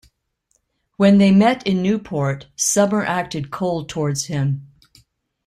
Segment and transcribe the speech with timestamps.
[0.97, 4.65] When they met in Newport, Summer acted cold towards him.